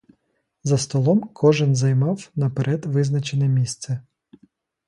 За 0.63 0.77
столом 0.77 1.19
кожен 1.33 1.75
займав 1.75 2.29
наперед 2.35 2.85
визначене 2.85 3.47
місце. 3.47 4.01